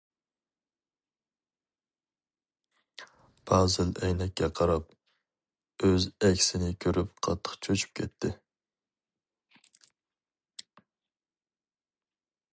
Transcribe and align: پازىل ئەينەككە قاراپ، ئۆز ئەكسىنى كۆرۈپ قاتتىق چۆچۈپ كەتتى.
پازىل 3.51 3.91
ئەينەككە 4.07 4.49
قاراپ، 4.61 4.97
ئۆز 5.89 6.07
ئەكسىنى 6.29 6.71
كۆرۈپ 6.87 7.13
قاتتىق 7.27 7.59
چۆچۈپ 7.67 7.93
كەتتى. 7.99 8.33